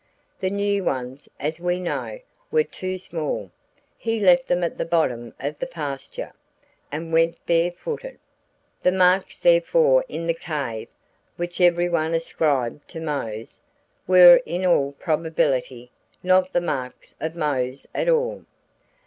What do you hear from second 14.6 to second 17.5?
all probability, not the marks of